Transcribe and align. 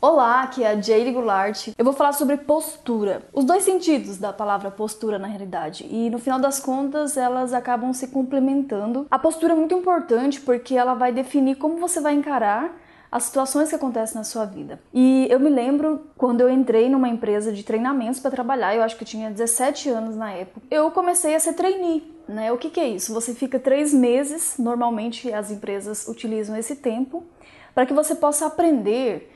Olá, 0.00 0.42
aqui 0.42 0.62
é 0.62 0.68
a 0.68 0.80
Jade 0.80 1.10
Goulart. 1.10 1.70
Eu 1.76 1.84
vou 1.84 1.92
falar 1.92 2.12
sobre 2.12 2.36
postura. 2.36 3.22
Os 3.32 3.44
dois 3.44 3.64
sentidos 3.64 4.16
da 4.16 4.32
palavra 4.32 4.70
postura 4.70 5.18
na 5.18 5.26
realidade. 5.26 5.88
E 5.90 6.08
no 6.08 6.20
final 6.20 6.38
das 6.38 6.60
contas, 6.60 7.16
elas 7.16 7.52
acabam 7.52 7.92
se 7.92 8.06
complementando. 8.06 9.08
A 9.10 9.18
postura 9.18 9.54
é 9.54 9.56
muito 9.56 9.74
importante 9.74 10.40
porque 10.40 10.76
ela 10.76 10.94
vai 10.94 11.10
definir 11.10 11.56
como 11.56 11.78
você 11.78 12.00
vai 12.00 12.14
encarar 12.14 12.76
as 13.10 13.24
situações 13.24 13.70
que 13.70 13.74
acontecem 13.74 14.16
na 14.16 14.22
sua 14.22 14.44
vida. 14.44 14.80
E 14.94 15.26
eu 15.28 15.40
me 15.40 15.50
lembro 15.50 16.06
quando 16.16 16.42
eu 16.42 16.48
entrei 16.48 16.88
numa 16.88 17.08
empresa 17.08 17.50
de 17.52 17.64
treinamentos 17.64 18.20
para 18.20 18.30
trabalhar, 18.30 18.76
eu 18.76 18.84
acho 18.84 18.96
que 18.96 19.02
eu 19.02 19.08
tinha 19.08 19.32
17 19.32 19.88
anos 19.88 20.14
na 20.14 20.30
época, 20.30 20.64
eu 20.70 20.92
comecei 20.92 21.34
a 21.34 21.40
ser 21.40 21.54
trainee. 21.54 22.14
Né? 22.28 22.52
O 22.52 22.56
que, 22.56 22.70
que 22.70 22.78
é 22.78 22.86
isso? 22.86 23.12
Você 23.14 23.34
fica 23.34 23.58
três 23.58 23.92
meses, 23.92 24.58
normalmente 24.60 25.32
as 25.32 25.50
empresas 25.50 26.06
utilizam 26.06 26.56
esse 26.56 26.76
tempo, 26.76 27.24
para 27.74 27.84
que 27.84 27.94
você 27.94 28.14
possa 28.14 28.46
aprender 28.46 29.32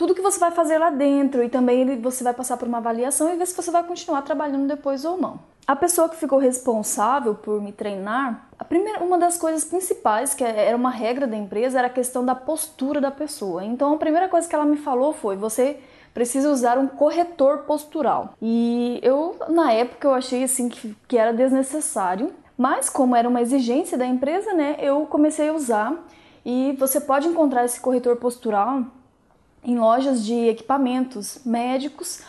tudo 0.00 0.14
que 0.14 0.22
você 0.22 0.40
vai 0.40 0.50
fazer 0.50 0.78
lá 0.78 0.88
dentro 0.88 1.44
e 1.44 1.50
também 1.50 2.00
você 2.00 2.24
vai 2.24 2.32
passar 2.32 2.56
por 2.56 2.66
uma 2.66 2.78
avaliação 2.78 3.30
e 3.30 3.36
ver 3.36 3.46
se 3.46 3.54
você 3.54 3.70
vai 3.70 3.84
continuar 3.84 4.22
trabalhando 4.22 4.66
depois 4.66 5.04
ou 5.04 5.18
não. 5.18 5.38
A 5.66 5.76
pessoa 5.76 6.08
que 6.08 6.16
ficou 6.16 6.38
responsável 6.38 7.34
por 7.34 7.60
me 7.60 7.70
treinar, 7.70 8.48
a 8.58 8.64
primeira, 8.64 9.04
uma 9.04 9.18
das 9.18 9.36
coisas 9.36 9.62
principais, 9.62 10.32
que 10.32 10.42
era 10.42 10.74
uma 10.74 10.88
regra 10.88 11.26
da 11.26 11.36
empresa, 11.36 11.80
era 11.80 11.88
a 11.88 11.90
questão 11.90 12.24
da 12.24 12.34
postura 12.34 12.98
da 12.98 13.10
pessoa. 13.10 13.62
Então 13.62 13.92
a 13.92 13.98
primeira 13.98 14.26
coisa 14.26 14.48
que 14.48 14.54
ela 14.54 14.64
me 14.64 14.78
falou 14.78 15.12
foi: 15.12 15.36
você 15.36 15.78
precisa 16.14 16.50
usar 16.50 16.78
um 16.78 16.86
corretor 16.86 17.58
postural. 17.64 18.32
E 18.40 19.00
eu, 19.02 19.36
na 19.50 19.70
época, 19.70 20.08
eu 20.08 20.14
achei 20.14 20.42
assim 20.42 20.70
que, 20.70 20.96
que 21.06 21.18
era 21.18 21.30
desnecessário, 21.30 22.32
mas 22.56 22.88
como 22.88 23.14
era 23.14 23.28
uma 23.28 23.42
exigência 23.42 23.98
da 23.98 24.06
empresa, 24.06 24.54
né, 24.54 24.76
eu 24.80 25.04
comecei 25.04 25.50
a 25.50 25.52
usar. 25.52 25.92
E 26.42 26.74
você 26.78 26.98
pode 26.98 27.28
encontrar 27.28 27.66
esse 27.66 27.78
corretor 27.78 28.16
postural 28.16 28.86
em 29.62 29.78
lojas 29.78 30.24
de 30.24 30.48
equipamentos 30.48 31.40
médicos 31.44 32.22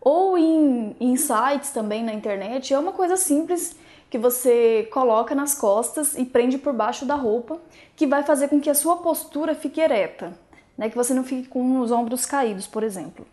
ou 0.00 0.38
em, 0.38 0.96
em 1.00 1.16
sites 1.16 1.70
também 1.70 2.04
na 2.04 2.12
internet. 2.12 2.72
É 2.72 2.78
uma 2.78 2.92
coisa 2.92 3.16
simples 3.16 3.76
que 4.08 4.18
você 4.18 4.88
coloca 4.92 5.34
nas 5.34 5.54
costas 5.54 6.16
e 6.16 6.24
prende 6.24 6.58
por 6.58 6.72
baixo 6.72 7.04
da 7.04 7.16
roupa, 7.16 7.60
que 7.96 8.06
vai 8.06 8.22
fazer 8.22 8.48
com 8.48 8.60
que 8.60 8.70
a 8.70 8.74
sua 8.74 8.98
postura 8.98 9.54
fique 9.54 9.80
ereta, 9.80 10.38
né? 10.78 10.88
Que 10.88 10.96
você 10.96 11.12
não 11.12 11.24
fique 11.24 11.48
com 11.48 11.80
os 11.80 11.90
ombros 11.90 12.24
caídos, 12.24 12.66
por 12.66 12.82
exemplo. 12.82 13.26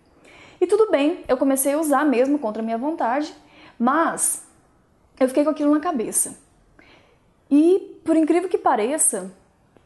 E 0.60 0.66
tudo 0.66 0.90
bem, 0.90 1.24
eu 1.28 1.38
comecei 1.38 1.74
a 1.74 1.80
usar 1.80 2.06
mesmo 2.06 2.40
contra 2.40 2.62
a 2.62 2.66
minha 2.66 2.78
vontade, 2.78 3.34
mas 3.78 4.44
eu 5.20 5.28
fiquei 5.28 5.44
com 5.44 5.50
aquilo 5.52 5.72
na 5.72 5.80
cabeça. 5.80 6.38
E 7.52 8.00
por 8.04 8.16
incrível 8.18 8.50
que 8.50 8.58
pareça, 8.58 9.32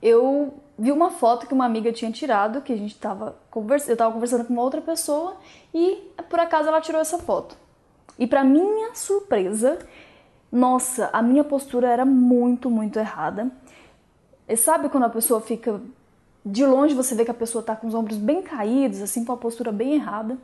eu 0.02 0.54
vi 0.78 0.92
uma 0.92 1.10
foto 1.10 1.48
que 1.48 1.54
uma 1.54 1.66
amiga 1.66 1.92
tinha 1.92 2.12
tirado, 2.12 2.62
que 2.62 2.72
a 2.72 2.78
gente 2.78 2.96
tava 2.98 3.36
conversando, 3.50 3.90
eu 3.90 3.94
estava 3.94 4.14
conversando 4.14 4.46
com 4.46 4.54
uma 4.54 4.62
outra 4.62 4.82
pessoa 4.82 5.38
e 5.74 6.12
por 6.30 6.40
acaso 6.40 6.68
ela 6.68 6.82
tirou 6.82 7.02
essa 7.02 7.18
foto. 7.18 7.58
E 8.20 8.26
para 8.28 8.44
minha 8.44 8.94
surpresa, 8.96 9.80
nossa, 10.52 11.10
a 11.14 11.22
minha 11.22 11.44
postura 11.44 11.90
era 11.90 12.06
muito, 12.06 12.70
muito 12.70 12.98
errada. 12.98 13.52
E 14.48 14.56
sabe 14.56 14.90
quando 14.90 15.04
a 15.04 15.10
pessoa 15.10 15.42
fica 15.42 15.82
de 16.46 16.66
longe 16.66 16.96
você 16.96 17.14
vê 17.14 17.26
que 17.26 17.32
a 17.32 17.34
pessoa 17.34 17.64
tá 17.64 17.76
com 17.76 17.88
os 17.88 17.94
ombros 17.94 18.18
bem 18.18 18.42
caídos, 18.42 19.02
assim, 19.02 19.26
com 19.26 19.34
a 19.34 19.38
postura 19.38 19.72
bem 19.72 19.96
errada. 19.96 20.38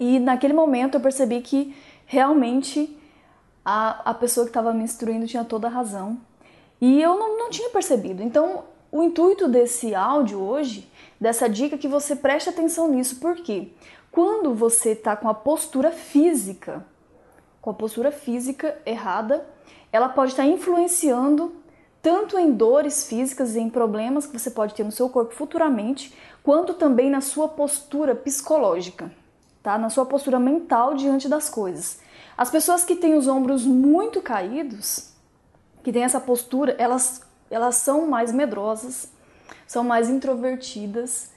E 0.00 0.18
naquele 0.18 0.52
momento 0.52 0.96
eu 0.96 1.00
percebi 1.00 1.40
que 1.40 1.74
realmente 2.04 2.98
a, 3.64 4.10
a 4.10 4.14
pessoa 4.14 4.44
que 4.44 4.50
estava 4.50 4.72
me 4.72 4.82
instruindo 4.82 5.26
tinha 5.26 5.44
toda 5.44 5.68
a 5.68 5.70
razão. 5.70 6.18
E 6.80 7.00
eu 7.00 7.16
não, 7.16 7.38
não 7.38 7.50
tinha 7.50 7.70
percebido. 7.70 8.22
Então 8.22 8.64
o 8.90 9.02
intuito 9.02 9.48
desse 9.48 9.94
áudio 9.94 10.40
hoje, 10.40 10.90
dessa 11.20 11.48
dica, 11.48 11.74
é 11.74 11.78
que 11.78 11.88
você 11.88 12.16
preste 12.16 12.48
atenção 12.48 12.88
nisso, 12.88 13.16
porque 13.20 13.68
quando 14.10 14.54
você 14.54 14.92
está 14.92 15.14
com 15.14 15.28
a 15.28 15.34
postura 15.34 15.90
física, 15.90 16.84
com 17.60 17.70
a 17.70 17.74
postura 17.74 18.10
física 18.10 18.78
errada, 18.86 19.46
ela 19.92 20.08
pode 20.08 20.32
estar 20.32 20.44
tá 20.44 20.48
influenciando 20.48 21.52
tanto 22.00 22.38
em 22.38 22.52
dores 22.52 23.04
físicas 23.04 23.56
e 23.56 23.60
em 23.60 23.68
problemas 23.68 24.26
que 24.26 24.38
você 24.38 24.50
pode 24.50 24.74
ter 24.74 24.84
no 24.84 24.92
seu 24.92 25.08
corpo 25.08 25.34
futuramente, 25.34 26.14
quanto 26.42 26.72
também 26.72 27.10
na 27.10 27.20
sua 27.20 27.48
postura 27.48 28.14
psicológica, 28.14 29.10
tá? 29.60 29.76
Na 29.76 29.90
sua 29.90 30.06
postura 30.06 30.38
mental 30.38 30.94
diante 30.94 31.28
das 31.28 31.50
coisas. 31.50 31.98
As 32.38 32.48
pessoas 32.48 32.84
que 32.84 32.94
têm 32.94 33.16
os 33.16 33.26
ombros 33.26 33.66
muito 33.66 34.22
caídos, 34.22 35.15
que 35.86 35.92
têm 35.92 36.02
essa 36.02 36.18
postura, 36.18 36.74
elas 36.80 37.22
elas 37.48 37.76
são 37.76 38.08
mais 38.08 38.32
medrosas, 38.32 39.08
são 39.68 39.84
mais 39.84 40.10
introvertidas 40.10 41.30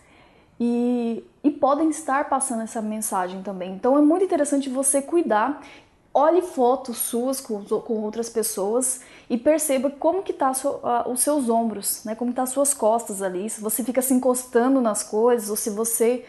e, 0.60 1.24
e 1.44 1.52
podem 1.52 1.92
estar 1.92 2.28
passando 2.28 2.64
essa 2.64 2.82
mensagem 2.82 3.44
também. 3.44 3.74
Então 3.74 3.96
é 3.96 4.02
muito 4.02 4.26
interessante 4.26 4.68
você 4.68 5.04
cuidar. 5.04 5.62
Olhe 6.12 6.42
fotos 6.42 6.98
suas 6.98 7.40
com, 7.40 7.64
com 7.64 8.02
outras 8.02 8.28
pessoas 8.28 9.02
e 9.30 9.38
perceba 9.38 9.92
como 9.92 10.24
que 10.24 10.34
tá 10.34 10.52
os 11.06 11.20
seus 11.20 11.48
ombros, 11.48 12.04
né? 12.04 12.16
Como 12.16 12.34
tá 12.34 12.42
as 12.42 12.50
suas 12.50 12.74
costas 12.74 13.22
ali, 13.22 13.48
se 13.52 13.62
você 13.62 13.84
fica 13.84 14.02
se 14.02 14.16
encostando 14.16 14.82
nas 14.82 15.04
coisas 15.04 15.52
ou 15.52 15.56
se 15.56 15.70
você 15.70 16.26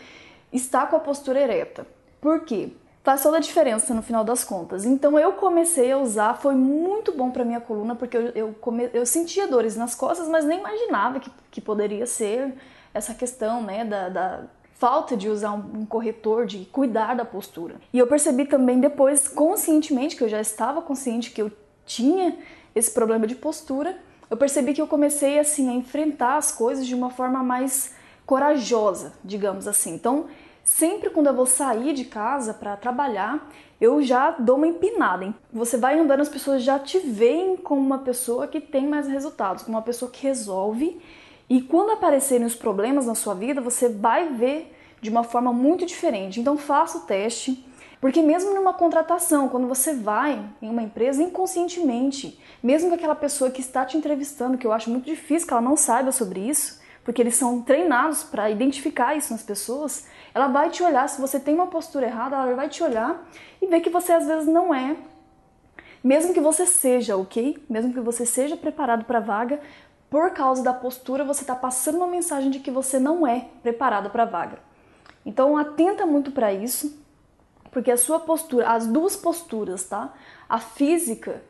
está 0.52 0.87
com 0.87 0.97
a 0.97 1.00
postura 1.00 1.41
ereta. 1.41 1.87
Por 2.20 2.41
quê? 2.41 2.75
Faz 3.03 3.22
toda 3.22 3.38
a 3.38 3.41
diferença 3.41 3.94
no 3.94 4.03
final 4.03 4.25
das 4.25 4.44
contas. 4.44 4.84
Então 4.84 5.19
eu 5.19 5.33
comecei 5.33 5.91
a 5.93 5.99
usar, 5.99 6.34
foi 6.34 6.55
muito 6.55 7.12
bom 7.12 7.31
para 7.31 7.44
minha 7.44 7.61
coluna, 7.61 7.94
porque 7.94 8.16
eu, 8.16 8.28
eu, 8.34 8.55
come, 8.61 8.91
eu 8.93 9.06
sentia 9.06 9.47
dores 9.47 9.77
nas 9.77 9.94
costas, 9.94 10.28
mas 10.28 10.44
nem 10.44 10.59
imaginava 10.59 11.21
que, 11.21 11.31
que 11.50 11.61
poderia 11.61 12.06
ser 12.06 12.55
essa 12.93 13.15
questão 13.15 13.62
né, 13.62 13.84
da, 13.84 14.09
da 14.09 14.44
falta 14.75 15.16
de 15.16 15.28
usar 15.28 15.53
um, 15.53 15.81
um, 15.81 15.87
corretor, 15.87 16.47
de 16.47 16.65
cuidar 16.66 17.15
da 17.15 17.25
postura. 17.25 17.77
E 17.93 17.99
eu 17.99 18.06
percebi 18.06 18.44
também 18.47 18.81
depois, 18.81 19.28
conscientemente, 19.28 20.17
que 20.17 20.25
eu 20.25 20.28
já 20.28 20.41
estava 20.41 20.82
consciente 20.82 21.31
que 21.31 21.41
eu 21.41 21.50
tinha 21.87 22.37
esse 22.75 22.91
problema 22.91 23.27
de 23.27 23.34
postura, 23.34 23.97
eu 24.31 24.37
percebi 24.37 24.72
que 24.72 24.81
eu 24.81 24.87
comecei 24.87 25.38
assim 25.38 25.69
a 25.69 25.75
enfrentar 25.75 26.37
as 26.37 26.53
coisas 26.53 26.87
de 26.87 26.94
uma 26.94 27.11
forma 27.11 27.43
mais 27.43 27.93
corajosa, 28.25 29.12
digamos 29.25 29.67
assim. 29.67 29.93
Então, 29.93 30.27
Sempre 30.70 31.10
quando 31.10 31.26
eu 31.26 31.34
vou 31.34 31.47
sair 31.47 31.92
de 31.92 32.04
casa 32.04 32.54
para 32.54 32.76
trabalhar, 32.76 33.50
eu 33.81 34.00
já 34.00 34.31
dou 34.31 34.56
uma 34.56 34.69
empinada. 34.69 35.25
Hein? 35.25 35.34
Você 35.53 35.76
vai 35.76 35.98
andando, 35.98 36.20
as 36.20 36.28
pessoas 36.28 36.62
já 36.62 36.78
te 36.78 37.00
veem 37.00 37.56
como 37.56 37.81
uma 37.81 37.98
pessoa 37.98 38.47
que 38.47 38.60
tem 38.60 38.86
mais 38.86 39.08
resultados, 39.08 39.64
como 39.64 39.76
uma 39.76 39.82
pessoa 39.82 40.08
que 40.08 40.22
resolve. 40.22 40.98
E 41.50 41.60
quando 41.60 41.91
aparecerem 41.91 42.47
os 42.47 42.54
problemas 42.54 43.04
na 43.04 43.16
sua 43.16 43.34
vida, 43.34 43.60
você 43.60 43.88
vai 43.88 44.28
ver 44.32 44.72
de 45.03 45.10
uma 45.10 45.25
forma 45.25 45.53
muito 45.53 45.84
diferente. 45.84 46.41
Então 46.41 46.56
faça 46.56 46.98
o 46.98 47.00
teste, 47.00 47.66
porque 48.00 48.22
mesmo 48.22 48.54
numa 48.54 48.72
contratação, 48.72 49.48
quando 49.48 49.66
você 49.66 49.92
vai 49.92 50.41
em 50.62 50.70
uma 50.70 50.84
empresa 50.84 51.20
inconscientemente, 51.20 52.41
mesmo 52.62 52.91
com 52.91 52.94
aquela 52.94 53.16
pessoa 53.16 53.50
que 53.50 53.60
está 53.60 53.84
te 53.84 53.98
entrevistando, 53.98 54.56
que 54.56 54.69
eu 54.69 54.72
acho 54.72 54.88
muito 54.88 55.06
difícil 55.06 55.48
que 55.48 55.52
ela 55.52 55.60
não 55.60 55.76
saiba 55.76 56.12
sobre 56.12 56.41
isso, 56.41 56.80
porque 57.10 57.22
eles 57.22 57.34
são 57.34 57.60
treinados 57.60 58.22
para 58.22 58.48
identificar 58.48 59.16
isso 59.16 59.32
nas 59.32 59.43
pessoas, 59.43 60.06
ela 60.32 60.47
vai 60.47 60.71
te 60.71 60.81
olhar, 60.81 61.09
se 61.09 61.21
você 61.21 61.41
tem 61.41 61.53
uma 61.53 61.66
postura 61.66 62.06
errada, 62.06 62.37
ela 62.37 62.54
vai 62.54 62.69
te 62.69 62.84
olhar 62.84 63.28
e 63.60 63.66
ver 63.66 63.81
que 63.81 63.91
você 63.91 64.12
às 64.12 64.28
vezes 64.28 64.47
não 64.47 64.72
é. 64.72 64.97
Mesmo 66.04 66.32
que 66.32 66.41
você 66.41 66.65
seja, 66.65 67.16
ok? 67.16 67.60
Mesmo 67.69 67.93
que 67.93 67.99
você 67.99 68.25
seja 68.25 68.56
preparado 68.56 69.06
para 69.06 69.19
a 69.19 69.20
vaga, 69.20 69.60
por 70.09 70.31
causa 70.31 70.62
da 70.62 70.72
postura, 70.72 71.25
você 71.25 71.41
está 71.41 71.56
passando 71.56 71.97
uma 71.97 72.06
mensagem 72.06 72.49
de 72.49 72.60
que 72.60 72.70
você 72.70 73.00
não 73.00 73.26
é 73.26 73.49
preparado 73.60 74.09
para 74.10 74.22
a 74.22 74.26
vaga. 74.26 74.60
Então 75.26 75.56
atenta 75.56 76.06
muito 76.06 76.31
para 76.31 76.53
isso, 76.53 76.97
porque 77.72 77.91
a 77.91 77.97
sua 77.97 78.20
postura, 78.20 78.70
as 78.70 78.87
duas 78.87 79.16
posturas, 79.16 79.82
tá? 79.82 80.15
A 80.49 80.60
física 80.60 81.43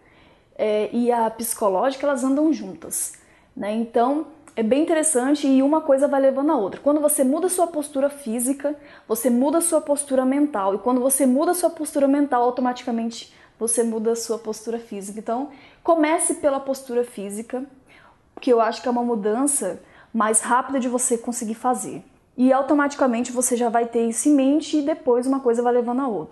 é, 0.56 0.88
e 0.90 1.12
a 1.12 1.28
psicológica, 1.28 2.06
elas 2.06 2.24
andam 2.24 2.50
juntas, 2.50 3.20
né? 3.54 3.74
Então 3.74 4.39
é 4.56 4.62
bem 4.62 4.82
interessante 4.82 5.46
e 5.46 5.62
uma 5.62 5.80
coisa 5.80 6.08
vai 6.08 6.20
levando 6.20 6.50
a 6.50 6.56
outra. 6.56 6.80
Quando 6.80 7.00
você 7.00 7.24
muda 7.24 7.48
sua 7.48 7.66
postura 7.66 8.10
física, 8.10 8.76
você 9.06 9.30
muda 9.30 9.60
sua 9.60 9.80
postura 9.80 10.24
mental. 10.24 10.74
E 10.74 10.78
quando 10.78 11.00
você 11.00 11.26
muda 11.26 11.54
sua 11.54 11.70
postura 11.70 12.06
mental, 12.06 12.42
automaticamente 12.42 13.32
você 13.58 13.82
muda 13.82 14.14
sua 14.16 14.38
postura 14.38 14.78
física. 14.78 15.18
Então, 15.18 15.50
comece 15.82 16.34
pela 16.34 16.58
postura 16.58 17.04
física, 17.04 17.64
que 18.40 18.52
eu 18.52 18.60
acho 18.60 18.82
que 18.82 18.88
é 18.88 18.90
uma 18.90 19.04
mudança 19.04 19.80
mais 20.12 20.40
rápida 20.40 20.80
de 20.80 20.88
você 20.88 21.16
conseguir 21.16 21.54
fazer. 21.54 22.02
E 22.36 22.52
automaticamente 22.52 23.32
você 23.32 23.56
já 23.56 23.68
vai 23.68 23.86
ter 23.86 24.06
isso 24.06 24.28
em 24.28 24.34
mente 24.34 24.78
e 24.78 24.82
depois 24.82 25.26
uma 25.26 25.40
coisa 25.40 25.62
vai 25.62 25.72
levando 25.72 26.00
a 26.00 26.08
outra. 26.08 26.28